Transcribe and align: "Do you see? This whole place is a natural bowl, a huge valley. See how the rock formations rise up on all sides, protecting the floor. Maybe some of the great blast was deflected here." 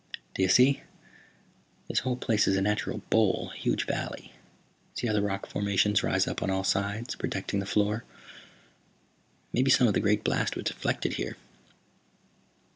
"Do 0.33 0.41
you 0.41 0.47
see? 0.49 0.81
This 1.87 1.99
whole 1.99 2.15
place 2.17 2.47
is 2.47 2.57
a 2.57 2.61
natural 2.63 3.03
bowl, 3.11 3.51
a 3.53 3.57
huge 3.59 3.85
valley. 3.85 4.33
See 4.95 5.05
how 5.05 5.13
the 5.13 5.21
rock 5.21 5.45
formations 5.45 6.01
rise 6.01 6.27
up 6.27 6.41
on 6.41 6.49
all 6.49 6.63
sides, 6.63 7.13
protecting 7.13 7.59
the 7.59 7.67
floor. 7.67 8.03
Maybe 9.53 9.69
some 9.69 9.87
of 9.87 9.93
the 9.93 9.99
great 9.99 10.23
blast 10.23 10.55
was 10.55 10.63
deflected 10.65 11.13
here." 11.13 11.37